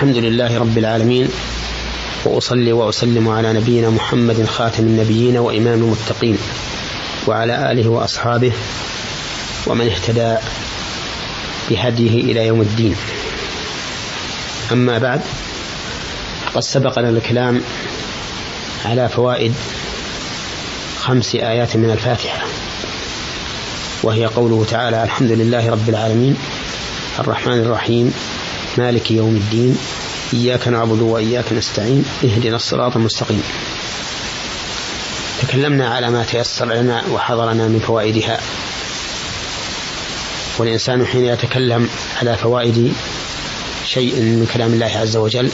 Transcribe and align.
الحمد 0.00 0.16
لله 0.16 0.58
رب 0.58 0.78
العالمين 0.78 1.28
وأصلي 2.24 2.72
وأسلم 2.72 3.28
على 3.28 3.52
نبينا 3.52 3.90
محمد 3.90 4.44
خاتم 4.44 4.82
النبيين 4.82 5.38
وإمام 5.38 5.78
المتقين 5.78 6.38
وعلى 7.26 7.72
آله 7.72 7.88
وأصحابه 7.88 8.52
ومن 9.66 9.86
اهتدى 9.86 10.36
بهديه 11.70 12.32
إلى 12.32 12.46
يوم 12.46 12.60
الدين. 12.60 12.96
أما 14.72 14.98
بعد 14.98 15.20
فقد 16.44 16.60
سبق 16.60 16.98
لنا 16.98 17.08
الكلام 17.08 17.60
على 18.84 19.08
فوائد 19.08 19.54
خمس 20.98 21.34
آيات 21.34 21.76
من 21.76 21.90
الفاتحة 21.90 22.46
وهي 24.02 24.26
قوله 24.26 24.66
تعالى 24.70 25.02
الحمد 25.02 25.32
لله 25.32 25.70
رب 25.70 25.88
العالمين 25.88 26.36
الرحمن 27.18 27.58
الرحيم 27.58 28.14
مالك 28.78 29.10
يوم 29.10 29.36
الدين 29.36 29.78
إياك 30.32 30.68
نعبد 30.68 31.02
وإياك 31.02 31.52
نستعين 31.52 32.04
اهدنا 32.24 32.56
الصراط 32.56 32.96
المستقيم. 32.96 33.42
تكلمنا 35.42 35.88
على 35.88 36.10
ما 36.10 36.24
تيسر 36.24 36.74
لنا 36.74 37.04
وحضرنا 37.12 37.68
من 37.68 37.78
فوائدها. 37.86 38.40
والإنسان 40.58 41.06
حين 41.06 41.24
يتكلم 41.24 41.88
على 42.22 42.36
فوائد 42.36 42.92
شيء 43.86 44.14
من 44.14 44.48
كلام 44.54 44.72
الله 44.72 44.92
عز 44.96 45.16
وجل 45.16 45.50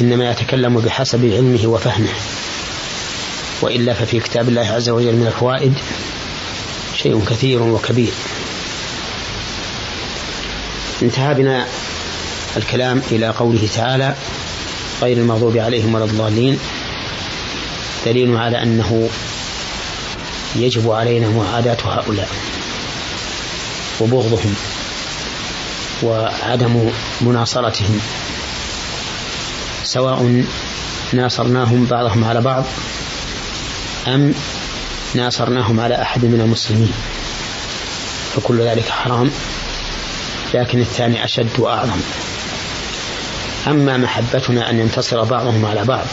إنما 0.00 0.30
يتكلم 0.30 0.80
بحسب 0.80 1.24
علمه 1.24 1.66
وفهمه. 1.66 2.12
وإلا 3.62 3.94
ففي 3.94 4.20
كتاب 4.20 4.48
الله 4.48 4.66
عز 4.66 4.88
وجل 4.88 5.12
من 5.12 5.26
الفوائد 5.26 5.74
شيء 6.94 7.24
كثير 7.30 7.62
وكبير. 7.62 8.12
انتهى 11.02 11.34
بنا 11.34 11.66
الكلام 12.56 13.02
إلى 13.10 13.28
قوله 13.28 13.68
تعالى 13.76 14.14
غير 15.02 15.16
المغضوب 15.16 15.56
عليهم 15.56 15.94
ولا 15.94 16.04
الضالين 16.04 16.58
دليل 18.06 18.36
على 18.36 18.62
أنه 18.62 19.08
يجب 20.56 20.90
علينا 20.90 21.28
معاداة 21.28 21.76
هؤلاء 21.84 22.28
وبغضهم 24.00 24.54
وعدم 26.02 26.90
مناصرتهم 27.20 28.00
سواء 29.84 30.44
ناصرناهم 31.12 31.84
بعضهم 31.84 32.24
على 32.24 32.40
بعض 32.40 32.64
أم 34.06 34.34
ناصرناهم 35.14 35.80
على 35.80 36.02
أحد 36.02 36.24
من 36.24 36.40
المسلمين 36.40 36.92
فكل 38.34 38.62
ذلك 38.62 38.88
حرام 38.88 39.30
لكن 40.54 40.80
الثاني 40.80 41.24
أشد 41.24 41.50
وأعظم. 41.58 42.00
أما 43.66 43.96
محبتنا 43.96 44.70
أن 44.70 44.80
ينتصر 44.80 45.24
بعضهم 45.24 45.66
على 45.66 45.84
بعض 45.84 46.06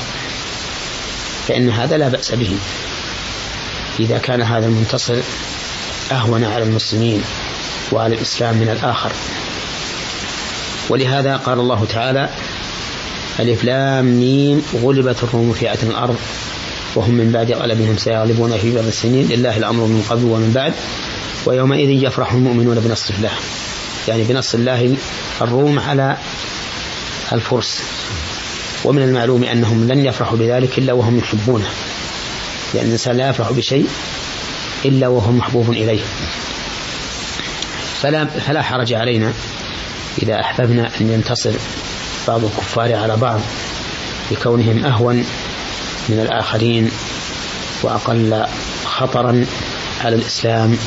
فإن 1.48 1.70
هذا 1.70 1.98
لا 1.98 2.08
بأس 2.10 2.32
به. 2.32 2.58
إذا 4.00 4.18
كان 4.18 4.42
هذا 4.42 4.66
المنتصر 4.66 5.18
أهون 6.12 6.44
على 6.44 6.64
المسلمين 6.64 7.24
وعلى 7.92 8.16
الإسلام 8.16 8.56
من 8.56 8.70
الآخر. 8.70 9.12
ولهذا 10.90 11.38
قال 11.38 11.60
الله 11.60 11.86
تعالى 11.86 12.30
ألف 13.40 13.64
لام 13.64 14.06
ميم 14.06 14.64
غلبت 14.84 15.24
الروم 15.24 15.54
في 15.54 15.74
أتم 15.74 15.90
الأرض 15.90 16.18
وهم 16.96 17.14
من 17.14 17.32
بعد 17.32 17.52
غلبهم 17.52 17.98
سيغلبون 17.98 18.58
في 18.58 18.72
بضع 18.72 18.88
السنين. 18.88 19.28
لله 19.28 19.58
الأمر 19.58 19.84
من 19.84 20.06
قبل 20.10 20.24
ومن 20.24 20.52
بعد 20.56 20.74
ويومئذ 21.46 21.90
يفرح 21.90 22.34
المؤمنون 22.34 22.80
بنصر 22.80 23.14
الله. 23.14 23.32
يعني 24.08 24.24
بنصر 24.24 24.58
الله 24.58 24.96
الروم 25.42 25.80
على 25.80 26.18
الفرس. 27.34 27.84
ومن 28.84 29.02
المعلوم 29.02 29.44
أنهم 29.44 29.88
لن 29.88 30.06
يفرحوا 30.06 30.38
بذلك 30.38 30.78
إلا 30.78 30.94
وهم 30.94 31.18
يحبونه. 31.18 31.70
لأن 32.74 32.86
الإنسان 32.86 33.18
لا 33.18 33.30
يفرح 33.30 33.52
بشيء 33.52 33.88
إلا 34.86 35.08
وهو 35.08 35.32
محبوب 35.32 35.72
إليه. 35.72 36.02
فلا, 38.02 38.26
فلا 38.26 38.62
حرج 38.62 38.94
علينا 38.94 39.34
إذا 40.24 40.42
أحببنا 40.42 40.92
أن 41.02 41.12
ينتصر 41.12 41.52
بعض 42.28 42.44
الكفار 42.44 42.96
على 42.96 43.18
بعض 43.18 43.40
لكونهم 44.32 44.86
أهون 44.86 45.16
من 46.10 46.20
الآخرين 46.20 46.92
وأقل 47.84 48.46
خطرا 48.86 49.46
على 50.04 50.16
الإسلام 50.16 50.78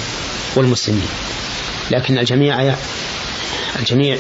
والمسلمين. 0.57 1.09
لكن 1.91 2.19
الجميع 2.19 2.75
الجميع 3.79 4.19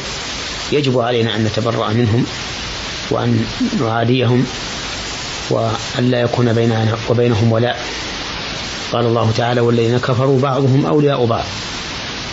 يجب 0.73 1.01
علينا 1.01 1.37
أن 1.37 1.45
نتبرأ 1.45 1.93
منهم 1.93 2.27
وأن 3.11 3.45
نعاديهم 3.81 4.47
وأن 5.51 6.11
لا 6.11 6.21
يكون 6.21 6.53
بيننا 6.53 6.97
وبينهم 7.09 7.53
ولاء. 7.53 7.85
قال 8.93 9.07
الله 9.07 9.33
تعالى 9.37 9.61
والذين 9.61 9.99
كفروا 9.99 10.41
بعضهم 10.41 10.87
أولياء 10.87 11.25
بعض. 11.25 11.45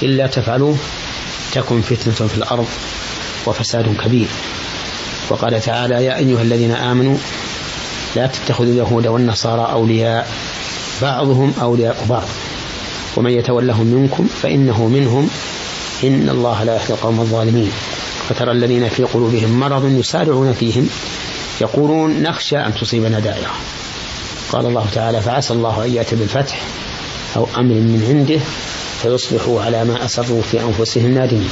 إلا 0.04 0.28
تفعلوه 0.28 0.78
تكن 1.52 1.82
فتنة 1.82 2.28
في 2.28 2.38
الأرض 2.38 2.68
وفساد 3.46 3.96
كبير. 4.06 4.28
وقال 5.30 5.62
تعالى 5.62 6.06
يا 6.06 6.18
أيها 6.18 6.42
الذين 6.42 6.72
آمنوا 6.72 7.18
لا 8.16 8.28
تتخذوا 8.28 8.72
اليهود 8.72 9.08
والنصارى 9.08 9.72
أولياء 9.72 10.32
بعضهم 11.02 11.54
أولياء 11.62 12.06
بعض. 12.10 12.28
ومن 13.18 13.32
يتولهم 13.32 13.86
منكم 13.86 14.28
فإنه 14.42 14.88
منهم. 14.88 15.30
إن 16.04 16.30
الله 16.30 16.64
لا 16.64 16.76
يهدي 16.76 16.94
القوم 16.94 17.20
الظالمين. 17.20 17.72
فترى 18.30 18.52
الذين 18.52 18.90
في 18.90 19.04
قلوبهم 19.04 19.60
مرض 19.60 19.86
يسارعون 19.86 20.54
فيهم 20.54 20.90
يقولون 21.62 22.22
نخشى 22.22 22.58
أن 22.58 22.74
تصيبنا 22.76 23.20
دائرة. 23.20 23.52
قال 24.52 24.66
الله 24.66 24.88
تعالى 24.94 25.22
فعسى 25.22 25.54
الله 25.54 25.86
أن 25.86 25.94
يأتي 25.94 26.16
بالفتح 26.16 26.62
أو 27.36 27.48
أمر 27.58 27.74
من 27.74 28.06
عنده 28.10 28.42
فيصبحوا 29.02 29.62
على 29.62 29.86
ما 29.86 30.06
أسروا 30.06 30.42
في 30.42 30.62
أنفسهم 30.62 31.14
نادمين. 31.14 31.50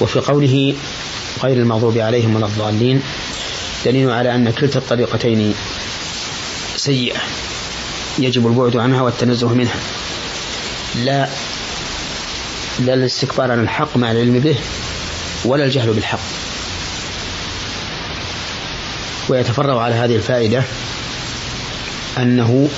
وفي 0.00 0.20
قوله 0.20 0.74
غير 1.42 1.56
المغضوب 1.56 1.98
عليهم 1.98 2.36
ولا 2.36 2.46
الضالين 2.46 3.02
دليل 3.84 4.10
على 4.10 4.34
أن 4.34 4.50
كلتا 4.50 4.78
الطريقتين 4.78 5.54
سيئة 6.76 7.20
يجب 8.18 8.46
البعد 8.46 8.76
عنها 8.76 9.02
والتنزه 9.02 9.48
منها. 9.48 9.76
لا 11.04 11.28
لا 12.78 12.94
الاستكبار 12.94 13.52
عن 13.52 13.60
الحق 13.60 13.96
مع 13.96 14.10
العلم 14.10 14.38
به 14.38 14.56
ولا 15.44 15.64
الجهل 15.64 15.92
بالحق. 15.92 16.20
ويتفرع 19.28 19.82
على 19.82 19.94
هذه 19.94 20.16
الفائدة 20.16 20.62
أنه 22.18 22.68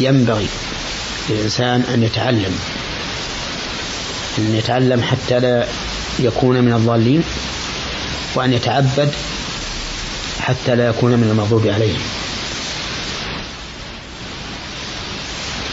ينبغي 0.00 0.48
للإنسان 1.30 1.84
أن 1.94 2.02
يتعلم 2.02 2.58
أن 4.38 4.54
يتعلم 4.54 5.02
حتى 5.02 5.40
لا 5.40 5.68
يكون 6.18 6.60
من 6.60 6.72
الضالين 6.72 7.22
وأن 8.34 8.52
يتعبد 8.52 9.12
حتى 10.40 10.76
لا 10.76 10.88
يكون 10.88 11.10
من 11.10 11.28
المغضوب 11.30 11.66
عليهم. 11.66 12.00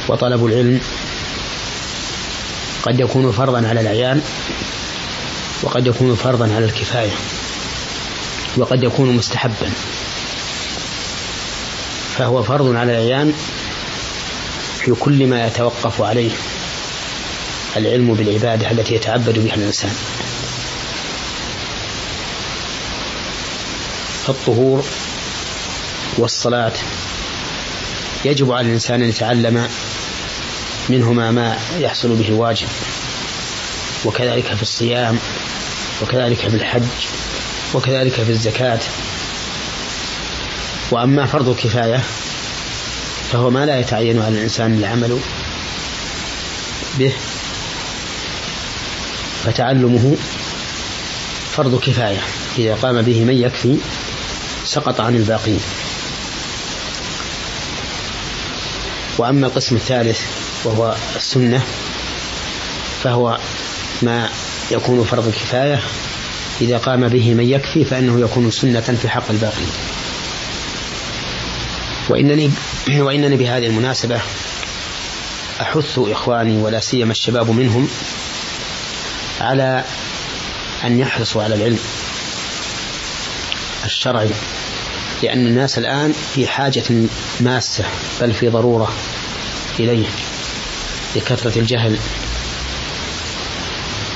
وطلب 0.07 0.45
العلم 0.45 0.81
قد 2.85 2.99
يكون 2.99 3.31
فرضا 3.31 3.67
على 3.67 3.81
العيان 3.81 4.21
وقد 5.63 5.87
يكون 5.87 6.15
فرضا 6.15 6.53
على 6.55 6.65
الكفاية 6.65 7.13
وقد 8.57 8.83
يكون 8.83 9.11
مستحبا. 9.11 9.71
فهو 12.17 12.43
فرض 12.43 12.75
على 12.75 12.91
العيان 12.91 13.33
في 14.79 14.91
كل 14.91 15.27
ما 15.27 15.47
يتوقف 15.47 16.01
عليه 16.01 16.31
العلم 17.77 18.13
بالعبادة 18.13 18.71
التي 18.71 18.95
يتعبد 18.95 19.39
بها 19.39 19.55
الإنسان. 19.55 19.95
فالطهور 24.25 24.85
والصلاة 26.17 26.73
يجب 28.25 28.51
على 28.51 28.67
الإنسان 28.67 29.01
أن 29.01 29.09
يتعلم 29.09 29.67
منهما 30.89 31.31
ما 31.31 31.57
يحصل 31.79 32.15
به 32.15 32.27
الواجب 32.27 32.67
وكذلك 34.05 34.53
في 34.55 34.61
الصيام 34.61 35.17
وكذلك 36.01 36.37
في 36.37 36.55
الحج 36.55 37.07
وكذلك 37.73 38.13
في 38.13 38.29
الزكاة. 38.29 38.79
وأما 40.91 41.25
فرض 41.25 41.49
الكفاية 41.49 42.03
فهو 43.31 43.49
ما 43.49 43.65
لا 43.65 43.79
يتعين 43.79 44.21
على 44.21 44.37
الإنسان 44.37 44.77
العمل 44.77 45.19
به 46.99 47.13
فتعلمه 49.43 50.15
فرض 51.51 51.79
كفاية 51.79 52.19
إذا 52.57 52.75
قام 52.75 53.01
به 53.01 53.23
من 53.23 53.37
يكفي 53.37 53.77
سقط 54.65 55.01
عن 55.01 55.15
الباقين. 55.15 55.59
وأما 59.17 59.47
القسم 59.47 59.75
الثالث 59.75 60.44
وهو 60.65 60.95
السنة 61.15 61.63
فهو 63.03 63.39
ما 64.01 64.29
يكون 64.71 65.03
فرض 65.03 65.29
كفاية 65.29 65.81
إذا 66.61 66.77
قام 66.77 67.07
به 67.07 67.33
من 67.33 67.49
يكفي 67.49 67.85
فإنه 67.85 68.19
يكون 68.19 68.51
سنة 68.51 68.81
في 68.81 69.09
حق 69.09 69.29
الباقين. 69.29 69.67
وإنني 72.09 72.51
وإنني 72.89 73.37
بهذه 73.37 73.65
المناسبة 73.67 74.21
أحث 75.61 75.99
إخواني 75.99 76.57
ولا 76.57 76.79
سيما 76.79 77.11
الشباب 77.11 77.49
منهم 77.49 77.89
على 79.41 79.83
أن 80.83 80.99
يحرصوا 80.99 81.43
على 81.43 81.55
العلم 81.55 81.79
الشرعي 83.85 84.29
لأن 85.23 85.47
الناس 85.47 85.77
الآن 85.77 86.13
في 86.33 86.47
حاجة 86.47 86.83
ماسة 87.39 87.83
بل 88.21 88.33
في 88.33 88.49
ضرورة 88.49 88.93
إليه. 89.79 90.05
لكثرة 91.15 91.59
الجهل 91.59 91.97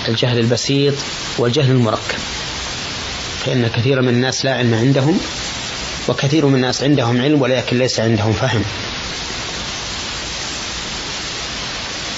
الجهل 0.08 0.40
البسيط 0.40 0.94
والجهل 1.38 1.72
المركب. 1.72 2.18
فإن 3.46 3.68
كثيرا 3.68 4.02
من 4.02 4.10
الناس 4.10 4.46
لا 4.46 4.54
علم 4.54 4.74
عندهم 4.74 5.20
وكثير 6.08 6.46
من 6.46 6.56
الناس 6.56 6.84
عندهم 6.84 7.22
علم 7.22 7.42
ولكن 7.42 7.78
ليس 7.78 8.00
عندهم 8.00 8.34
فهم. 8.34 8.64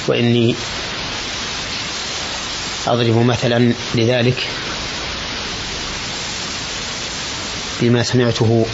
وإني 0.08 0.56
أضرب 2.88 3.26
مثلا 3.26 3.74
لذلك 3.96 4.50
بما 7.82 8.04
سمعته 8.04 8.66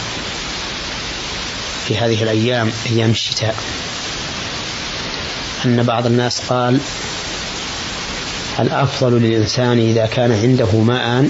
في 1.87 1.97
هذه 1.97 2.23
الأيام 2.23 2.71
أيام 2.85 3.09
الشتاء. 3.09 3.55
أن 5.67 5.83
بعض 5.83 6.05
الناس 6.05 6.39
قال 6.39 6.79
الأفضل 8.59 9.21
للإنسان 9.21 9.79
إذا 9.79 10.05
كان 10.05 10.31
عنده 10.31 10.77
ماء 10.77 11.29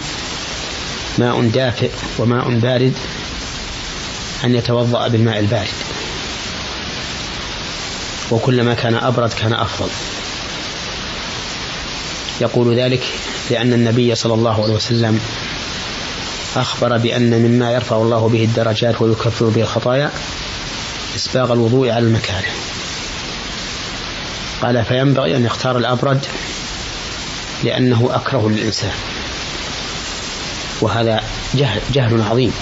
ماء 1.18 1.42
دافئ 1.42 1.89
وماء 2.18 2.60
بارد 2.60 2.94
أن 4.44 4.56
يتوضأ 4.56 5.07
بالماء 5.07 5.39
البارد. 5.39 5.68
وكلما 8.31 8.74
كان 8.74 8.95
أبرد 8.95 9.34
كان 9.34 9.54
أفضل. 9.54 9.89
يقول 12.42 12.80
ذلك 12.80 13.04
لأن 13.50 13.74
النبي 13.74 14.16
صلى 14.16 14.34
الله 14.34 14.63
عليه 14.63 14.74
وسلم 14.74 15.19
أخبر 16.56 16.98
بأن 16.98 17.30
مما 17.30 17.72
يرفع 17.72 17.95
الله 17.95 18.30
به 18.30 18.44
الدرجات 18.44 19.01
ويكفر 19.01 19.45
به 19.45 19.62
الخطايا 19.62 20.12
إسباغ 21.16 21.54
الوضوء 21.54 21.89
على 21.89 22.06
المكاره. 22.06 22.48
قال 24.62 24.86
فينبغي 24.86 25.36
أن 25.36 25.45
يختار 25.45 25.77
الأبرد 25.77 26.25
لأنه 27.63 28.09
أكره 28.13 28.50
للإنسان. 28.50 28.94
وهذا 30.81 31.24
جهل, 31.54 31.81
جهل 31.94 32.21
عظيم 32.21 32.54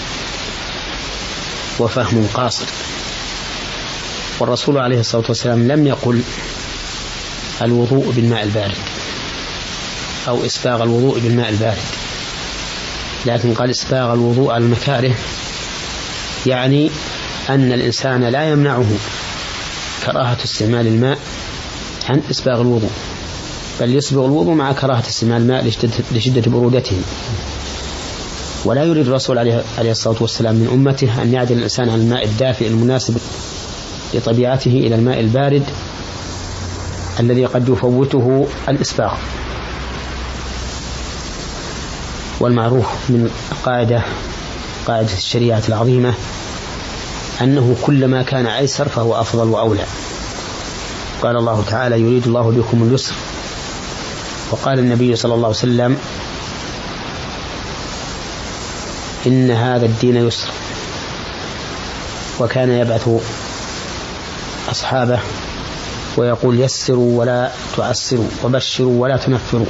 وفهم 1.78 2.28
قاصر. 2.34 2.66
والرسول 4.38 4.78
عليه 4.78 5.00
الصلاة 5.00 5.24
والسلام 5.28 5.68
لم 5.68 5.86
يقل 5.86 6.22
الوضوء 7.62 8.12
بالماء 8.16 8.42
البارد 8.42 8.76
أو 10.28 10.44
إسباغ 10.46 10.82
الوضوء 10.82 11.18
بالماء 11.18 11.48
البارد 11.48 11.84
لكن 13.26 13.54
قال 13.54 13.70
إسباغ 13.70 14.12
الوضوء 14.12 14.52
على 14.52 14.64
المكاره 14.64 15.14
يعني 16.46 16.90
أن 17.48 17.72
الإنسان 17.72 18.24
لا 18.24 18.50
يمنعه 18.50 18.86
كراهة 20.06 20.38
استعمال 20.44 20.86
الماء 20.86 21.18
عن 22.08 22.22
إسباغ 22.30 22.60
الوضوء 22.60 22.90
بل 23.80 23.94
يسبغ 23.94 24.26
الوضوء 24.26 24.54
مع 24.54 24.72
كراهة 24.72 25.00
استعمال 25.08 25.42
الماء 25.42 25.72
لشدة 26.12 26.50
برودته. 26.50 26.96
ولا 28.64 28.84
يريد 28.84 29.06
الرسول 29.08 29.38
عليه, 29.38 29.62
عليه 29.78 29.90
الصلاة 29.90 30.16
والسلام 30.20 30.54
من 30.54 30.68
أمته 30.72 31.22
أن 31.22 31.32
يعدل 31.32 31.58
الإنسان 31.58 31.88
عن 31.88 32.00
الماء 32.00 32.24
الدافئ 32.24 32.68
المناسب 32.68 33.16
لطبيعته 34.14 34.70
إلى 34.70 34.94
الماء 34.94 35.20
البارد 35.20 35.62
الذي 37.20 37.44
قد 37.44 37.68
يفوته 37.68 38.46
الإسباغ. 38.68 39.12
والمعروف 42.40 42.86
من 43.08 43.30
قاعدة 43.64 44.02
قاعدة 44.86 45.12
الشريعة 45.12 45.62
العظيمة 45.68 46.14
أنه 47.40 47.76
كلما 47.82 48.22
كان 48.22 48.46
أيسر 48.46 48.88
فهو 48.88 49.20
أفضل 49.20 49.48
وأولى. 49.48 49.84
قال 51.26 51.36
الله 51.36 51.64
تعالى 51.70 52.00
يريد 52.00 52.26
الله 52.26 52.50
بكم 52.50 52.82
اليسر 52.82 53.14
وقال 54.50 54.78
النبي 54.78 55.16
صلى 55.16 55.34
الله 55.34 55.46
عليه 55.46 55.56
وسلم 55.56 55.98
إن 59.26 59.50
هذا 59.50 59.86
الدين 59.86 60.16
يسر 60.16 60.48
وكان 62.40 62.70
يبعث 62.70 63.08
أصحابه 64.70 65.18
ويقول 66.16 66.60
يسروا 66.60 67.20
ولا 67.20 67.50
تعسروا 67.76 68.28
وبشروا 68.44 69.02
ولا 69.02 69.16
تنفروا 69.16 69.66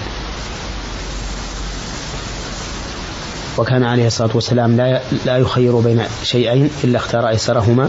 وكان 3.58 3.84
عليه 3.84 4.06
الصلاة 4.06 4.30
والسلام 4.34 4.76
لا 4.76 5.00
لا 5.26 5.36
يخير 5.36 5.76
بين 5.80 6.02
شيئين 6.22 6.70
إلا 6.84 6.98
اختار 6.98 7.28
أيسرهما 7.28 7.88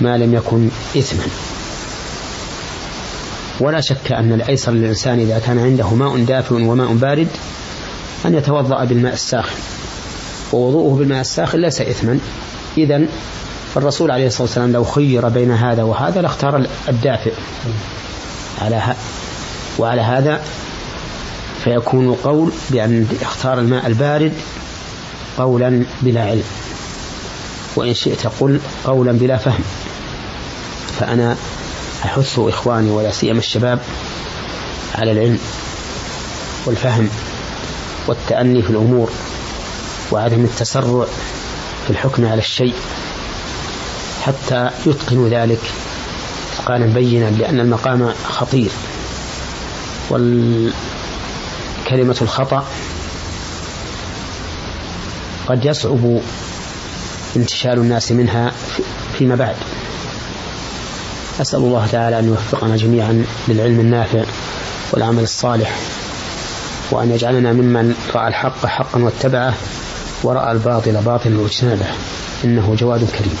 ما 0.00 0.18
لم 0.18 0.34
يكن 0.34 0.68
إثما. 0.96 1.24
ولا 3.60 3.80
شك 3.80 4.12
أن 4.12 4.32
الأيسر 4.32 4.72
للإنسان 4.72 5.20
إذا 5.20 5.38
كان 5.46 5.58
عنده 5.58 5.94
ماء 5.94 6.24
دافئ 6.24 6.54
وماء 6.54 6.92
بارد 6.92 7.28
أن 8.26 8.34
يتوضأ 8.34 8.84
بالماء 8.84 9.12
الساخن. 9.12 9.56
ووضوءه 10.52 10.98
بالماء 10.98 11.20
الساخن 11.20 11.58
ليس 11.58 11.80
إثما. 11.80 12.18
إذا 12.78 13.00
فالرسول 13.74 14.10
عليه 14.10 14.26
الصلاة 14.26 14.42
والسلام 14.42 14.72
لو 14.72 14.84
خير 14.84 15.28
بين 15.28 15.52
هذا 15.52 15.82
وهذا 15.82 16.22
لاختار 16.22 16.66
الدافئ. 16.88 17.32
على 18.62 18.82
وعلى 19.78 20.00
هذا 20.00 20.40
فيكون 21.64 22.14
قول 22.14 22.52
بأن 22.70 23.06
اختار 23.22 23.58
الماء 23.58 23.86
البارد 23.86 24.32
قولا 25.38 25.82
بلا 26.02 26.22
علم. 26.22 26.44
وإن 27.76 27.94
شئت 27.94 28.26
قل 28.40 28.60
قولا 28.84 29.12
بلا 29.12 29.36
فهم. 29.36 29.64
فأنا 30.98 31.36
أحث 32.04 32.38
إخواني 32.38 32.90
ولا 32.90 33.10
سيما 33.10 33.38
الشباب 33.38 33.78
على 34.94 35.12
العلم 35.12 35.38
والفهم 36.66 37.08
والتأني 38.06 38.62
في 38.62 38.70
الأمور 38.70 39.10
وعدم 40.12 40.44
التسرع 40.44 41.06
في 41.84 41.90
الحكم 41.90 42.26
على 42.26 42.38
الشيء 42.38 42.74
حتى 44.22 44.70
يتقن 44.86 45.28
ذلك 45.28 45.60
إتقانا 46.54 46.86
بينا 46.86 47.30
لأن 47.30 47.60
المقام 47.60 48.12
خطير. 48.24 48.70
والكلمة 50.10 50.72
الخطأ 52.22 52.66
قد 55.46 55.64
يصعب 55.64 56.20
انتشال 57.36 57.78
الناس 57.78 58.12
منها 58.12 58.52
فيما 59.18 59.34
بعد. 59.34 59.56
أسأل 61.40 61.58
الله 61.58 61.86
تعالى 61.92 62.18
أن 62.18 62.24
يوفقنا 62.24 62.76
جميعا 62.76 63.24
للعلم 63.48 63.80
النافع 63.80 64.24
والعمل 64.92 65.22
الصالح 65.22 65.78
وأن 66.90 67.10
يجعلنا 67.10 67.52
ممن 67.52 67.94
رأى 68.14 68.28
الحق 68.28 68.66
حقا 68.66 69.02
واتبعه 69.02 69.54
ورأى 70.22 70.52
الباطل 70.52 70.92
باطلا 70.92 71.40
واجتنبه 71.40 71.86
إنه 72.44 72.74
جواد 72.78 73.10
كريم. 73.18 73.38